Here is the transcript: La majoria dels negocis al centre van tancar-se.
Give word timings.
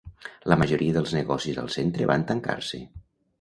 La 0.51 0.55
majoria 0.61 0.95
dels 0.95 1.13
negocis 1.17 1.59
al 1.65 1.69
centre 1.75 2.09
van 2.13 2.25
tancar-se. 2.33 2.81